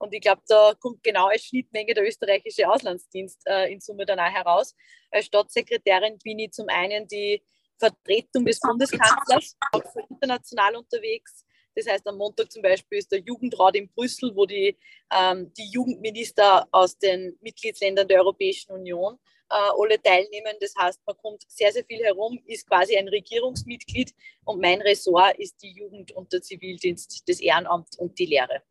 Und 0.00 0.14
ich 0.14 0.20
glaube, 0.20 0.42
da 0.48 0.74
kommt 0.80 1.02
genau 1.02 1.28
als 1.28 1.44
Schnittmenge 1.44 1.94
der 1.94 2.06
österreichische 2.06 2.68
Auslandsdienst 2.68 3.42
äh, 3.46 3.72
in 3.72 3.80
Summe 3.80 4.06
dann 4.06 4.18
auch 4.18 4.32
heraus. 4.32 4.74
Als 5.10 5.26
Staatssekretärin 5.26 6.18
bin 6.24 6.38
ich 6.38 6.52
zum 6.52 6.68
einen 6.68 7.06
die 7.06 7.42
Vertretung 7.78 8.44
des 8.44 8.60
Bundeskanzlers, 8.60 9.56
auch 9.72 9.96
international 10.08 10.76
unterwegs, 10.76 11.44
das 11.74 11.86
heißt, 11.86 12.06
am 12.08 12.16
Montag 12.16 12.50
zum 12.50 12.62
Beispiel 12.62 12.98
ist 12.98 13.12
der 13.12 13.20
Jugendrat 13.20 13.76
in 13.76 13.88
Brüssel, 13.88 14.34
wo 14.34 14.44
die, 14.44 14.76
ähm, 15.12 15.52
die 15.54 15.70
Jugendminister 15.70 16.68
aus 16.72 16.98
den 16.98 17.38
Mitgliedsländern 17.40 18.08
der 18.08 18.20
Europäischen 18.20 18.72
Union 18.72 19.18
äh, 19.50 19.54
alle 19.54 20.00
teilnehmen. 20.02 20.56
Das 20.60 20.74
heißt, 20.76 21.00
man 21.06 21.16
kommt 21.16 21.44
sehr, 21.48 21.72
sehr 21.72 21.84
viel 21.84 22.02
herum, 22.02 22.40
ist 22.46 22.68
quasi 22.68 22.96
ein 22.96 23.08
Regierungsmitglied 23.08 24.12
und 24.44 24.60
mein 24.60 24.80
Ressort 24.82 25.38
ist 25.38 25.62
die 25.62 25.72
Jugend 25.72 26.12
und 26.12 26.32
der 26.32 26.42
Zivildienst, 26.42 27.22
das 27.28 27.40
Ehrenamt 27.40 27.98
und 27.98 28.18
die 28.18 28.26
Lehre. 28.26 28.62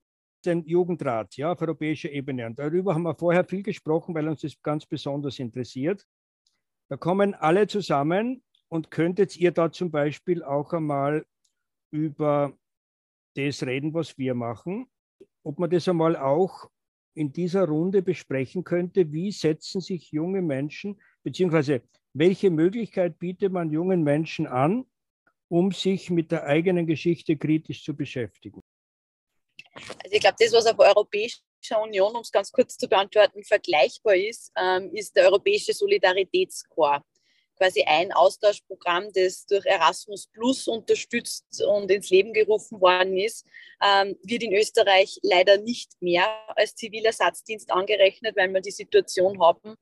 Den 0.45 0.65
Jugendrat 0.65 1.35
ja, 1.35 1.51
auf 1.51 1.61
europäischer 1.61 2.11
Ebene. 2.11 2.45
Und 2.45 2.59
darüber 2.59 2.93
haben 2.93 3.03
wir 3.03 3.15
vorher 3.15 3.43
viel 3.43 3.63
gesprochen, 3.63 4.15
weil 4.15 4.27
uns 4.27 4.41
das 4.41 4.61
ganz 4.61 4.85
besonders 4.85 5.39
interessiert. 5.39 6.05
Da 6.89 6.97
kommen 6.97 7.33
alle 7.33 7.67
zusammen 7.67 8.43
und 8.69 8.89
könntet 8.89 9.35
ihr 9.37 9.51
da 9.51 9.71
zum 9.71 9.91
Beispiel 9.91 10.43
auch 10.43 10.71
einmal 10.73 11.25
über 11.91 12.53
das 13.35 13.63
reden, 13.63 13.93
was 13.93 14.17
wir 14.17 14.33
machen. 14.33 14.87
Ob 15.43 15.59
man 15.59 15.69
das 15.69 15.87
einmal 15.87 16.15
auch 16.15 16.69
in 17.13 17.31
dieser 17.31 17.67
Runde 17.67 18.01
besprechen 18.01 18.63
könnte, 18.63 19.11
wie 19.11 19.31
setzen 19.31 19.81
sich 19.81 20.11
junge 20.11 20.41
Menschen, 20.41 21.01
beziehungsweise 21.23 21.81
welche 22.13 22.49
Möglichkeit 22.49 23.19
bietet 23.19 23.51
man 23.51 23.71
jungen 23.71 24.03
Menschen 24.03 24.47
an, 24.47 24.85
um 25.47 25.71
sich 25.71 26.09
mit 26.09 26.31
der 26.31 26.45
eigenen 26.45 26.87
Geschichte 26.87 27.37
kritisch 27.37 27.83
zu 27.83 27.95
beschäftigen? 27.95 28.61
Also 30.03 30.15
ich 30.15 30.21
glaube, 30.21 30.37
das, 30.39 30.53
was 30.53 30.65
auf 30.65 30.79
europäischer 30.79 31.81
Union, 31.81 32.15
um 32.15 32.21
es 32.21 32.31
ganz 32.31 32.51
kurz 32.51 32.77
zu 32.77 32.87
beantworten, 32.87 33.43
vergleichbar 33.43 34.15
ist, 34.15 34.51
ähm, 34.57 34.93
ist 34.93 35.15
der 35.15 35.25
Europäische 35.25 35.73
Solidaritätskorps 35.73 37.05
quasi 37.59 37.83
ein 37.83 38.11
Austauschprogramm, 38.11 39.11
das 39.13 39.45
durch 39.45 39.65
Erasmus 39.65 40.27
Plus 40.27 40.67
unterstützt 40.67 41.61
und 41.61 41.91
ins 41.91 42.09
Leben 42.09 42.33
gerufen 42.33 42.79
worden 42.79 43.17
ist, 43.17 43.45
ähm, 43.83 44.17
wird 44.23 44.43
in 44.43 44.53
Österreich 44.53 45.19
leider 45.21 45.57
nicht 45.57 45.91
mehr 46.01 46.25
als 46.55 46.75
Zivilersatzdienst 46.75 47.71
angerechnet, 47.71 48.35
weil 48.37 48.51
wir 48.53 48.61
die 48.61 48.71
Situation 48.71 49.41
haben, 49.41 49.75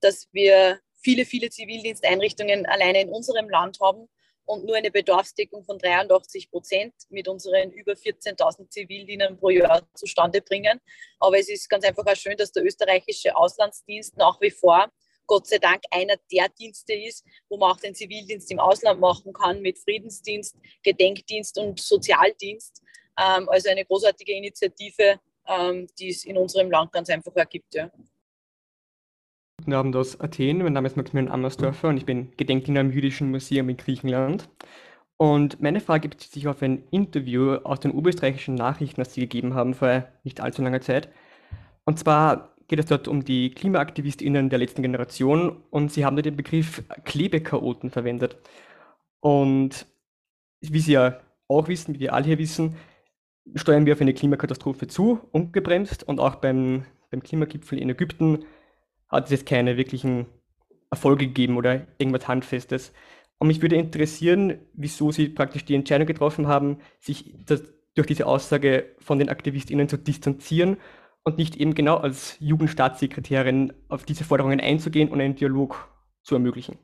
dass 0.00 0.28
wir 0.32 0.80
viele, 0.94 1.26
viele 1.26 1.50
Zivildiensteinrichtungen 1.50 2.66
alleine 2.66 3.02
in 3.02 3.10
unserem 3.10 3.50
Land 3.50 3.78
haben 3.80 4.08
und 4.46 4.64
nur 4.64 4.76
eine 4.76 4.90
Bedarfsdeckung 4.90 5.64
von 5.64 5.78
83 5.78 6.50
Prozent 6.50 6.94
mit 7.08 7.28
unseren 7.28 7.70
über 7.72 7.92
14.000 7.92 8.68
Zivildienern 8.68 9.38
pro 9.38 9.50
Jahr 9.50 9.82
zustande 9.94 10.42
bringen. 10.42 10.80
Aber 11.18 11.38
es 11.38 11.48
ist 11.48 11.68
ganz 11.68 11.84
einfach 11.84 12.06
auch 12.06 12.16
schön, 12.16 12.36
dass 12.36 12.52
der 12.52 12.64
österreichische 12.64 13.34
Auslandsdienst 13.34 14.16
nach 14.16 14.40
wie 14.40 14.50
vor 14.50 14.90
Gott 15.26 15.46
sei 15.46 15.58
Dank 15.58 15.82
einer 15.90 16.16
der 16.30 16.48
Dienste 16.50 16.92
ist, 16.92 17.24
wo 17.48 17.56
man 17.56 17.72
auch 17.72 17.80
den 17.80 17.94
Zivildienst 17.94 18.50
im 18.50 18.60
Ausland 18.60 19.00
machen 19.00 19.32
kann 19.32 19.60
mit 19.62 19.78
Friedensdienst, 19.78 20.56
Gedenkdienst 20.82 21.58
und 21.58 21.80
Sozialdienst. 21.80 22.82
Ähm, 23.18 23.48
also 23.48 23.70
eine 23.70 23.84
großartige 23.84 24.32
Initiative, 24.32 25.20
ähm, 25.46 25.86
die 25.98 26.10
es 26.10 26.24
in 26.24 26.36
unserem 26.36 26.70
Land 26.70 26.92
ganz 26.92 27.08
einfach 27.08 27.34
ergibt. 27.36 27.74
Ja. 27.74 27.90
Guten 29.64 29.76
Abend 29.76 29.96
aus 29.96 30.20
Athen. 30.20 30.58
Mein 30.58 30.74
Name 30.74 30.86
ist 30.86 30.98
Maximilian 30.98 31.32
Ammersdorfer 31.32 31.88
und 31.88 31.96
ich 31.96 32.04
bin 32.04 32.30
Gedenkdiener 32.36 32.80
am 32.80 32.90
Jüdischen 32.90 33.30
Museum 33.30 33.70
in 33.70 33.78
Griechenland. 33.78 34.46
Und 35.16 35.62
meine 35.62 35.80
Frage 35.80 36.10
bezieht 36.10 36.32
sich 36.32 36.46
auf 36.48 36.60
ein 36.60 36.84
Interview 36.90 37.54
aus 37.54 37.80
den 37.80 37.92
oberösterreichischen 37.92 38.56
Nachrichten, 38.56 39.00
das 39.00 39.14
Sie 39.14 39.22
gegeben 39.22 39.54
haben 39.54 39.72
vor 39.72 40.04
nicht 40.22 40.42
allzu 40.42 40.60
langer 40.60 40.82
Zeit. 40.82 41.08
Und 41.86 41.98
zwar 41.98 42.54
geht 42.68 42.78
es 42.78 42.84
dort 42.84 43.08
um 43.08 43.24
die 43.24 43.52
KlimaaktivistInnen 43.52 44.50
der 44.50 44.58
letzten 44.58 44.82
Generation 44.82 45.62
und 45.70 45.90
sie 45.90 46.04
haben 46.04 46.16
da 46.16 46.20
den 46.20 46.36
Begriff 46.36 46.82
Klebechaoten 47.04 47.88
verwendet. 47.88 48.36
Und 49.20 49.86
wie 50.60 50.80
Sie 50.80 50.92
ja 50.92 51.20
auch 51.48 51.68
wissen, 51.68 51.94
wie 51.94 52.00
wir 52.00 52.12
alle 52.12 52.26
hier 52.26 52.38
wissen, 52.38 52.76
steuern 53.54 53.86
wir 53.86 53.94
auf 53.94 54.00
eine 54.02 54.12
Klimakatastrophe 54.12 54.88
zu, 54.88 55.20
ungebremst. 55.32 56.06
Und 56.06 56.20
auch 56.20 56.34
beim, 56.34 56.84
beim 57.10 57.22
Klimagipfel 57.22 57.78
in 57.78 57.88
Ägypten 57.88 58.44
hat 59.08 59.24
es 59.26 59.30
jetzt 59.30 59.46
keine 59.46 59.76
wirklichen 59.76 60.26
Erfolge 60.90 61.26
gegeben 61.26 61.56
oder 61.56 61.86
irgendwas 61.98 62.28
Handfestes. 62.28 62.92
Und 63.38 63.48
mich 63.48 63.60
würde 63.62 63.76
interessieren, 63.76 64.58
wieso 64.74 65.10
Sie 65.10 65.28
praktisch 65.28 65.64
die 65.64 65.74
Entscheidung 65.74 66.06
getroffen 66.06 66.46
haben, 66.46 66.78
sich 67.00 67.34
das, 67.44 67.62
durch 67.94 68.06
diese 68.06 68.26
Aussage 68.26 68.94
von 68.98 69.18
den 69.18 69.28
AktivistInnen 69.28 69.88
zu 69.88 69.98
distanzieren 69.98 70.78
und 71.24 71.38
nicht 71.38 71.56
eben 71.56 71.74
genau 71.74 71.96
als 71.96 72.36
Jugendstaatssekretärin 72.40 73.72
auf 73.88 74.04
diese 74.04 74.24
Forderungen 74.24 74.60
einzugehen 74.60 75.10
und 75.10 75.20
einen 75.20 75.36
Dialog 75.36 75.88
zu 76.22 76.34
ermöglichen? 76.34 76.78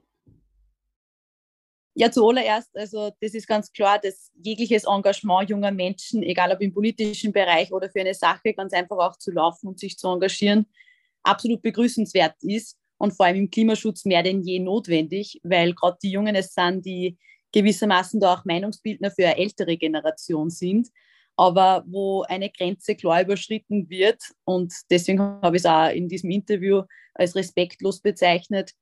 Ja, 1.94 2.10
zuallererst, 2.10 2.76
also 2.76 3.10
das 3.20 3.34
ist 3.34 3.48
ganz 3.48 3.72
klar, 3.72 3.98
dass 3.98 4.30
jegliches 4.34 4.84
Engagement 4.84 5.50
junger 5.50 5.72
Menschen, 5.72 6.22
egal 6.22 6.52
ob 6.52 6.60
im 6.60 6.72
politischen 6.72 7.32
Bereich 7.32 7.72
oder 7.72 7.90
für 7.90 8.00
eine 8.00 8.14
Sache, 8.14 8.54
ganz 8.54 8.72
einfach 8.72 8.96
auch 8.96 9.16
zu 9.16 9.32
laufen 9.32 9.68
und 9.68 9.80
sich 9.80 9.98
zu 9.98 10.08
engagieren, 10.08 10.66
absolut 11.22 11.62
begrüßenswert 11.62 12.34
ist 12.42 12.76
und 12.98 13.12
vor 13.12 13.26
allem 13.26 13.36
im 13.36 13.50
Klimaschutz 13.50 14.04
mehr 14.04 14.22
denn 14.22 14.42
je 14.42 14.58
notwendig, 14.58 15.40
weil 15.42 15.74
gerade 15.74 15.98
die 16.02 16.10
Jungen 16.10 16.34
es 16.34 16.54
sind, 16.54 16.84
die 16.84 17.18
gewissermaßen 17.52 18.20
da 18.20 18.34
auch 18.34 18.44
Meinungsbildner 18.44 19.10
für 19.10 19.26
eine 19.26 19.38
ältere 19.38 19.76
Generation 19.76 20.50
sind 20.50 20.88
aber 21.40 21.84
wo 21.86 22.22
eine 22.24 22.50
Grenze 22.50 22.94
klar 22.94 23.22
überschritten 23.22 23.88
wird. 23.88 24.22
Und 24.44 24.74
deswegen 24.90 25.20
habe 25.20 25.56
ich 25.56 25.62
es 25.62 25.66
auch 25.66 25.88
in 25.88 26.06
diesem 26.06 26.28
Interview 26.28 26.82
als 27.14 27.34
respektlos 27.34 28.02
bezeichnet, 28.02 28.72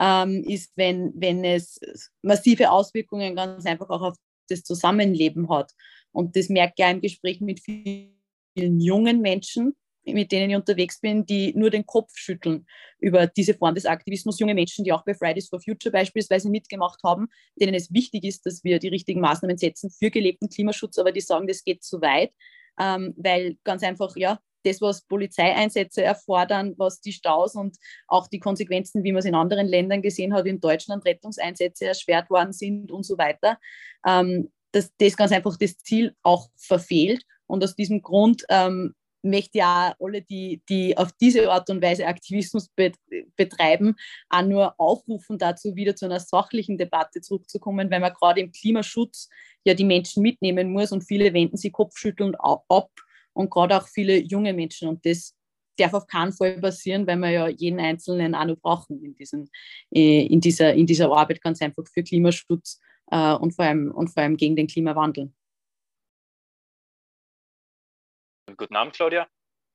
ähm, 0.00 0.42
ist, 0.42 0.72
wenn, 0.74 1.12
wenn 1.14 1.44
es 1.44 1.78
massive 2.22 2.72
Auswirkungen 2.72 3.36
ganz 3.36 3.66
einfach 3.66 3.88
auch 3.88 4.02
auf 4.02 4.16
das 4.48 4.64
Zusammenleben 4.64 5.48
hat. 5.48 5.70
Und 6.10 6.34
das 6.34 6.48
merke 6.48 6.72
ich 6.76 6.82
ja 6.82 6.90
im 6.90 7.00
Gespräch 7.00 7.40
mit 7.40 7.60
vielen 7.60 8.80
jungen 8.80 9.20
Menschen, 9.20 9.76
mit 10.12 10.32
denen 10.32 10.50
ich 10.50 10.56
unterwegs 10.56 11.00
bin, 11.00 11.26
die 11.26 11.52
nur 11.54 11.70
den 11.70 11.86
Kopf 11.86 12.12
schütteln 12.14 12.66
über 12.98 13.26
diese 13.26 13.54
Form 13.54 13.74
des 13.74 13.86
Aktivismus. 13.86 14.38
Junge 14.38 14.54
Menschen, 14.54 14.84
die 14.84 14.92
auch 14.92 15.04
bei 15.04 15.14
Fridays 15.14 15.48
for 15.48 15.60
Future 15.60 15.92
beispielsweise 15.92 16.50
mitgemacht 16.50 17.00
haben, 17.04 17.28
denen 17.56 17.74
es 17.74 17.92
wichtig 17.92 18.24
ist, 18.24 18.46
dass 18.46 18.64
wir 18.64 18.78
die 18.78 18.88
richtigen 18.88 19.20
Maßnahmen 19.20 19.58
setzen 19.58 19.90
für 19.90 20.10
gelebten 20.10 20.48
Klimaschutz, 20.48 20.98
aber 20.98 21.12
die 21.12 21.20
sagen, 21.20 21.46
das 21.46 21.64
geht 21.64 21.82
zu 21.82 22.00
weit, 22.00 22.32
ähm, 22.80 23.14
weil 23.16 23.56
ganz 23.64 23.82
einfach, 23.82 24.16
ja, 24.16 24.38
das, 24.64 24.80
was 24.80 25.02
Polizeieinsätze 25.06 26.02
erfordern, 26.02 26.74
was 26.76 27.00
die 27.00 27.12
Staus 27.12 27.54
und 27.54 27.76
auch 28.06 28.28
die 28.28 28.40
Konsequenzen, 28.40 29.04
wie 29.04 29.12
man 29.12 29.20
es 29.20 29.24
in 29.24 29.34
anderen 29.34 29.66
Ländern 29.66 30.02
gesehen 30.02 30.34
hat, 30.34 30.46
in 30.46 30.60
Deutschland 30.60 31.04
Rettungseinsätze 31.04 31.86
erschwert 31.86 32.30
worden 32.30 32.52
sind 32.52 32.90
und 32.90 33.04
so 33.04 33.16
weiter, 33.18 33.58
ähm, 34.06 34.50
dass 34.72 34.92
das 34.98 35.16
ganz 35.16 35.32
einfach 35.32 35.56
das 35.56 35.78
Ziel 35.78 36.14
auch 36.22 36.48
verfehlt. 36.56 37.24
Und 37.46 37.64
aus 37.64 37.74
diesem 37.74 38.02
Grund 38.02 38.44
ähm, 38.50 38.94
möchte 39.28 39.58
ja 39.58 39.94
alle, 40.00 40.22
die, 40.22 40.62
die 40.68 40.96
auf 40.96 41.12
diese 41.12 41.50
Art 41.50 41.70
und 41.70 41.82
Weise 41.82 42.06
Aktivismus 42.06 42.68
be 42.68 42.92
betreiben, 43.36 43.94
auch 44.28 44.42
nur 44.42 44.74
aufrufen, 44.78 45.38
dazu 45.38 45.76
wieder 45.76 45.94
zu 45.94 46.06
einer 46.06 46.20
sachlichen 46.20 46.78
Debatte 46.78 47.20
zurückzukommen, 47.20 47.90
weil 47.90 48.00
man 48.00 48.12
gerade 48.12 48.40
im 48.40 48.52
Klimaschutz 48.52 49.28
ja 49.64 49.74
die 49.74 49.84
Menschen 49.84 50.22
mitnehmen 50.22 50.72
muss 50.72 50.92
und 50.92 51.02
viele 51.02 51.32
wenden 51.32 51.56
sich 51.56 51.72
kopfschüttelnd 51.72 52.36
ab 52.40 52.90
und 53.32 53.50
gerade 53.50 53.76
auch 53.76 53.86
viele 53.86 54.18
junge 54.18 54.52
Menschen 54.52 54.88
und 54.88 55.04
das 55.06 55.34
darf 55.78 55.94
auf 55.94 56.06
keinen 56.06 56.32
Fall 56.32 56.60
passieren, 56.60 57.06
weil 57.06 57.18
wir 57.18 57.30
ja 57.30 57.48
jeden 57.48 57.80
Einzelnen 57.80 58.34
auch 58.34 58.44
noch 58.44 58.56
brauchen 58.56 59.02
in, 59.02 59.14
diesen, 59.14 59.48
äh, 59.94 60.26
in, 60.26 60.40
dieser, 60.40 60.74
in 60.74 60.86
dieser 60.86 61.10
Arbeit, 61.10 61.40
ganz 61.40 61.62
einfach 61.62 61.84
für 61.92 62.02
Klimaschutz 62.02 62.80
äh, 63.10 63.34
und, 63.34 63.54
vor 63.54 63.64
allem, 63.64 63.90
und 63.92 64.08
vor 64.08 64.22
allem 64.22 64.36
gegen 64.36 64.56
den 64.56 64.66
Klimawandel. 64.66 65.32
Guten 68.58 68.74
Abend, 68.74 68.92
Claudia. 68.96 69.28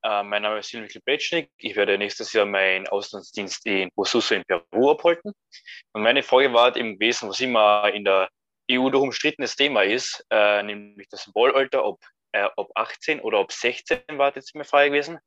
Uh, 0.05 0.23
mein 0.23 0.41
Name 0.41 0.59
ist 0.59 0.67
Silvio 0.67 0.99
Petschnik. 1.05 1.49
Ich 1.57 1.73
werde 1.77 1.97
nächstes 1.97 2.33
Jahr 2.33 2.45
meinen 2.45 2.85
Auslandsdienst 2.89 3.65
in 3.65 3.89
Bosuso 3.95 4.35
in 4.35 4.43
Peru 4.43 4.91
abhalten. 4.91 5.31
Und 5.93 6.01
meine 6.01 6.21
Frage 6.21 6.51
war 6.51 6.75
eben 6.75 6.99
gewesen, 6.99 7.29
was 7.29 7.39
immer 7.39 7.89
in 7.93 8.03
der 8.03 8.27
EU 8.69 8.89
doch 8.89 8.99
umstrittenes 8.99 9.55
Thema 9.55 9.83
ist, 9.83 10.25
äh, 10.29 10.61
nämlich 10.63 11.07
das 11.07 11.33
Wahlalter, 11.33 11.85
ob, 11.85 12.01
äh, 12.33 12.49
ob 12.57 12.71
18 12.75 13.21
oder 13.21 13.39
ob 13.39 13.53
16 13.53 14.01
war 14.17 14.35
jetzt 14.35 14.53
meine 14.53 14.65
Frage 14.65 14.89
gewesen. 14.89 15.17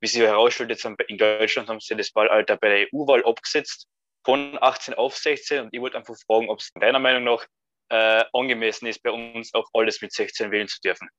Wie 0.00 0.06
sich 0.06 0.22
herausstellt, 0.22 0.82
in 1.08 1.18
Deutschland 1.18 1.68
haben 1.68 1.80
sie 1.80 1.94
das 1.94 2.14
Wahlalter 2.14 2.56
bei 2.56 2.68
der 2.70 2.86
EU-Wahl 2.94 3.22
abgesetzt 3.26 3.86
von 4.24 4.56
18 4.62 4.94
auf 4.94 5.14
16 5.14 5.64
und 5.64 5.74
ich 5.74 5.80
wollte 5.82 5.98
einfach 5.98 6.16
fragen, 6.26 6.48
ob 6.48 6.60
es 6.60 6.72
deiner 6.72 7.00
Meinung 7.00 7.24
nach 7.24 7.46
äh, 7.90 8.24
angemessen 8.32 8.86
ist, 8.86 9.02
bei 9.02 9.10
uns 9.10 9.52
auch 9.52 9.68
alles 9.74 10.00
mit 10.00 10.10
16 10.10 10.50
wählen 10.50 10.68
zu 10.68 10.80
dürfen 10.80 11.10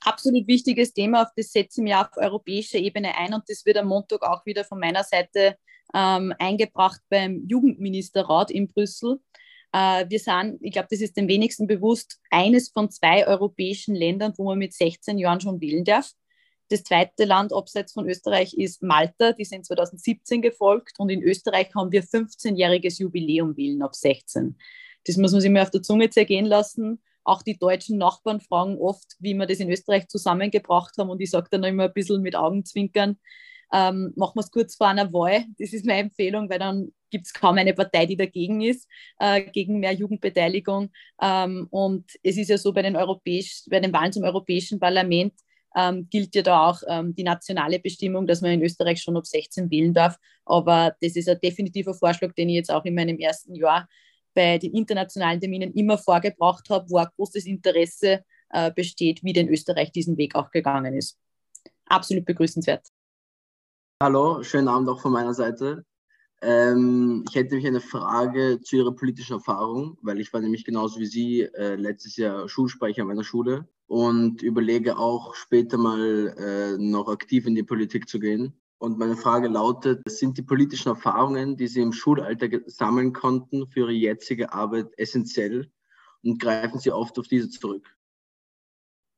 absolut 0.00 0.46
wichtiges 0.46 0.92
Thema, 0.92 1.22
auf 1.22 1.28
das 1.36 1.52
setzen 1.52 1.84
wir 1.84 2.00
auf 2.00 2.16
europäischer 2.16 2.78
Ebene 2.78 3.16
ein 3.16 3.34
und 3.34 3.44
das 3.48 3.64
wird 3.64 3.76
am 3.76 3.88
Montag 3.88 4.22
auch 4.22 4.44
wieder 4.46 4.64
von 4.64 4.78
meiner 4.78 5.04
Seite 5.04 5.56
ähm, 5.94 6.34
eingebracht 6.38 7.00
beim 7.08 7.44
Jugendministerrat 7.46 8.50
in 8.50 8.68
Brüssel. 8.68 9.20
Äh, 9.72 10.06
wir 10.08 10.18
sind, 10.18 10.58
ich 10.60 10.72
glaube, 10.72 10.88
das 10.90 11.00
ist 11.00 11.16
den 11.16 11.28
wenigsten 11.28 11.66
bewusst, 11.66 12.20
eines 12.30 12.70
von 12.70 12.90
zwei 12.90 13.26
europäischen 13.26 13.94
Ländern, 13.94 14.32
wo 14.36 14.44
man 14.44 14.58
mit 14.58 14.72
16 14.72 15.18
Jahren 15.18 15.40
schon 15.40 15.60
wählen 15.60 15.84
darf. 15.84 16.10
Das 16.68 16.84
zweite 16.84 17.24
Land 17.24 17.52
abseits 17.52 17.92
von 17.92 18.08
Österreich 18.08 18.54
ist 18.54 18.82
Malta, 18.82 19.32
die 19.32 19.44
sind 19.44 19.66
2017 19.66 20.40
gefolgt 20.40 20.92
und 20.98 21.10
in 21.10 21.22
Österreich 21.22 21.74
haben 21.74 21.90
wir 21.90 22.04
15-jähriges 22.04 23.00
Jubiläum 23.00 23.56
wählen 23.56 23.82
ab 23.82 23.96
16. 23.96 24.56
Das 25.04 25.16
muss 25.16 25.32
man 25.32 25.40
sich 25.40 25.50
mal 25.50 25.62
auf 25.62 25.70
der 25.70 25.82
Zunge 25.82 26.10
zergehen 26.10 26.46
lassen. 26.46 27.02
Auch 27.30 27.42
die 27.42 27.58
deutschen 27.58 27.96
Nachbarn 27.96 28.40
fragen 28.40 28.76
oft, 28.78 29.14
wie 29.20 29.34
wir 29.34 29.46
das 29.46 29.60
in 29.60 29.70
Österreich 29.70 30.08
zusammengebracht 30.08 30.94
haben. 30.98 31.10
Und 31.10 31.20
ich 31.20 31.30
sage 31.30 31.46
dann 31.50 31.62
immer 31.62 31.84
ein 31.84 31.92
bisschen 31.92 32.22
mit 32.22 32.34
Augenzwinkern, 32.34 33.18
ähm, 33.72 34.12
machen 34.16 34.34
wir 34.34 34.40
es 34.40 34.50
kurz 34.50 34.74
vor 34.74 34.88
einer 34.88 35.12
Wahl. 35.12 35.44
Das 35.58 35.72
ist 35.72 35.86
meine 35.86 36.00
Empfehlung, 36.00 36.50
weil 36.50 36.58
dann 36.58 36.92
gibt 37.10 37.26
es 37.26 37.32
kaum 37.32 37.56
eine 37.56 37.72
Partei, 37.72 38.06
die 38.06 38.16
dagegen 38.16 38.60
ist, 38.60 38.88
äh, 39.20 39.42
gegen 39.42 39.78
mehr 39.78 39.92
Jugendbeteiligung. 39.92 40.90
Ähm, 41.22 41.68
und 41.70 42.10
es 42.24 42.36
ist 42.36 42.48
ja 42.48 42.58
so, 42.58 42.72
bei 42.72 42.82
den, 42.82 42.96
Europäisch, 42.96 43.62
bei 43.70 43.78
den 43.78 43.92
Wahlen 43.92 44.12
zum 44.12 44.24
Europäischen 44.24 44.80
Parlament 44.80 45.34
ähm, 45.76 46.08
gilt 46.10 46.34
ja 46.34 46.42
da 46.42 46.68
auch 46.68 46.82
ähm, 46.88 47.14
die 47.14 47.22
nationale 47.22 47.78
Bestimmung, 47.78 48.26
dass 48.26 48.40
man 48.40 48.50
in 48.50 48.62
Österreich 48.62 49.00
schon 49.00 49.16
ab 49.16 49.26
16 49.26 49.70
wählen 49.70 49.94
darf. 49.94 50.16
Aber 50.44 50.96
das 51.00 51.14
ist 51.14 51.28
ein 51.28 51.38
definitiver 51.40 51.94
Vorschlag, 51.94 52.32
den 52.34 52.48
ich 52.48 52.56
jetzt 52.56 52.72
auch 52.72 52.84
in 52.84 52.94
meinem 52.94 53.18
ersten 53.18 53.54
Jahr 53.54 53.88
bei 54.34 54.58
den 54.58 54.74
internationalen 54.74 55.40
Terminen 55.40 55.72
immer 55.72 55.98
vorgebracht 55.98 56.68
habe, 56.70 56.88
wo 56.88 56.98
ein 56.98 57.08
großes 57.16 57.46
Interesse 57.46 58.24
äh, 58.50 58.72
besteht, 58.72 59.22
wie 59.22 59.32
denn 59.32 59.48
Österreich 59.48 59.92
diesen 59.92 60.16
Weg 60.16 60.34
auch 60.34 60.50
gegangen 60.50 60.94
ist. 60.94 61.18
Absolut 61.86 62.24
begrüßenswert. 62.24 62.86
Hallo, 64.02 64.42
schönen 64.42 64.68
Abend 64.68 64.88
auch 64.88 65.00
von 65.00 65.12
meiner 65.12 65.34
Seite. 65.34 65.84
Ähm, 66.42 67.24
ich 67.28 67.34
hätte 67.34 67.50
nämlich 67.50 67.66
eine 67.66 67.80
Frage 67.80 68.60
zu 68.62 68.76
Ihrer 68.76 68.92
politischen 68.92 69.34
Erfahrung, 69.34 69.98
weil 70.00 70.20
ich 70.20 70.32
war 70.32 70.40
nämlich 70.40 70.64
genauso 70.64 70.98
wie 70.98 71.06
Sie 71.06 71.42
äh, 71.42 71.74
letztes 71.74 72.16
Jahr 72.16 72.48
Schulsprecher 72.48 73.04
meiner 73.04 73.24
Schule 73.24 73.68
und 73.88 74.42
überlege 74.42 74.96
auch 74.96 75.34
später 75.34 75.76
mal 75.76 76.34
äh, 76.38 76.78
noch 76.78 77.08
aktiv 77.08 77.46
in 77.46 77.54
die 77.54 77.62
Politik 77.62 78.08
zu 78.08 78.18
gehen. 78.18 78.54
Und 78.80 78.98
meine 78.98 79.16
Frage 79.16 79.48
lautet, 79.48 80.00
sind 80.10 80.38
die 80.38 80.42
politischen 80.42 80.88
Erfahrungen, 80.88 81.54
die 81.54 81.68
Sie 81.68 81.82
im 81.82 81.92
Schulalter 81.92 82.48
sammeln 82.64 83.12
konnten, 83.12 83.68
für 83.68 83.80
Ihre 83.80 83.92
jetzige 83.92 84.54
Arbeit 84.54 84.86
essentiell 84.96 85.70
und 86.22 86.40
greifen 86.40 86.80
Sie 86.80 86.90
oft 86.90 87.18
auf 87.18 87.28
diese 87.28 87.50
zurück? 87.50 87.94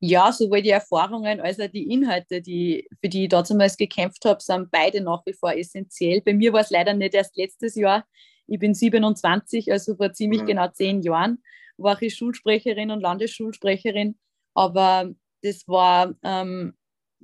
Ja, 0.00 0.32
sowohl 0.32 0.62
die 0.62 0.70
Erfahrungen 0.70 1.41
als 1.41 1.61
auch 1.61 1.69
die 1.69 1.93
Inhalte, 1.93 2.43
die, 2.43 2.88
für 3.00 3.09
die 3.09 3.23
ich 3.23 3.29
damals 3.29 3.76
gekämpft 3.76 4.25
habe, 4.25 4.43
sind 4.43 4.69
beide 4.73 5.00
nach 5.00 5.25
wie 5.26 5.32
vor 5.32 5.53
essentiell. 5.53 6.23
Bei 6.23 6.35
mir 6.35 6.53
war 6.53 6.62
es 6.62 6.70
leider 6.70 6.93
nicht 6.93 7.15
erst 7.15 7.37
letztes 7.37 7.76
Jahr. 7.76 8.05
Ich 8.49 8.58
bin 8.58 8.75
27, 8.75 9.70
also 9.70 9.94
vor 9.94 10.12
ziemlich 10.12 10.41
ja. 10.41 10.47
genau 10.47 10.69
zehn 10.73 11.03
Jahren 11.03 11.41
war 11.76 12.03
ich 12.03 12.17
Schulsprecherin 12.17 12.91
und 12.91 13.00
Landesschulsprecherin. 13.00 14.19
Aber 14.55 15.08
das 15.43 15.69
war 15.69 16.17
ähm, 16.25 16.75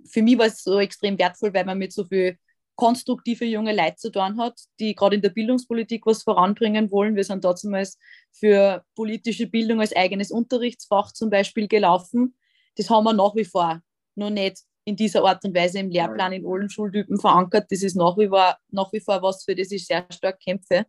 für 0.09 0.23
mich 0.23 0.39
war 0.39 0.47
es 0.47 0.63
so 0.63 0.79
extrem 0.79 1.19
wertvoll, 1.19 1.53
weil 1.55 1.65
man 1.65 1.79
mit 1.79 1.93
so 1.93 2.05
viel 2.05 2.39
konstruktive 2.79 3.45
junge 3.45 3.75
Leute 3.75 3.97
zu 3.97 4.13
tun 4.13 4.39
hat, 4.39 4.57
die 4.79 4.95
gerade 4.95 5.17
in 5.17 5.23
der 5.23 5.31
Bildungspolitik 5.31 6.07
was 6.07 6.23
voranbringen 6.23 6.93
wollen. 6.93 7.17
Wir 7.17 7.25
sind 7.25 7.45
damals 7.45 7.99
für 8.31 8.85
politische 8.95 9.49
Bildung 9.49 9.81
als 9.81 9.95
eigenes 9.97 10.31
Unterrichtsfach 10.31 11.13
zum 11.13 11.29
Beispiel 11.29 11.67
gelaufen. 11.67 12.37
Das 12.77 12.89
haben 12.89 13.03
wir 13.05 13.15
nach 13.15 13.35
wie 13.35 13.45
vor 13.45 13.81
noch 14.15 14.31
nicht 14.31 14.59
in 14.85 14.95
dieser 14.95 15.25
Art 15.25 15.45
und 15.45 15.57
Weise 15.57 15.81
im 15.81 15.91
Lehrplan 15.91 16.33
in 16.33 16.47
allen 16.47 16.71
Schultypen 16.71 17.19
verankert. 17.19 17.67
Das 17.71 17.83
ist 17.83 17.97
nach 17.97 18.17
wie 18.17 18.29
vor, 18.29 18.57
nach 18.71 18.93
wie 18.93 19.01
vor 19.01 19.21
was, 19.23 19.45
für 19.45 19.57
das 19.57 19.73
ich 19.73 19.85
sehr 19.85 20.07
stark 20.11 20.39
kämpfe. 20.41 20.87